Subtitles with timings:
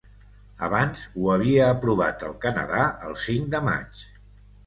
[0.67, 4.05] Abans ho havia aprovat el Canadà, el cinc de maig.